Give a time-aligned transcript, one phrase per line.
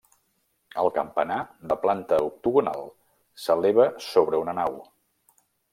[0.83, 1.37] El campanar,
[1.73, 2.91] de planta octogonal,
[3.45, 4.85] s'eleva sobre una nau.